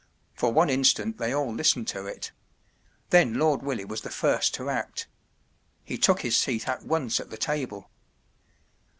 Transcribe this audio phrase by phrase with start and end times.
[0.33, 2.31] For one instant they all listened to it.
[3.11, 5.05] Then Lord Willie was the first to act.
[5.83, 7.87] He took his seat at once at the table.